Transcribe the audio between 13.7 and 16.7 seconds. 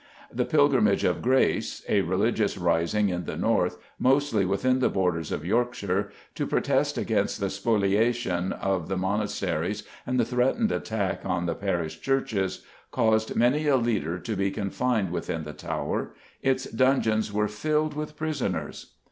leader to be confined within the Tower. Its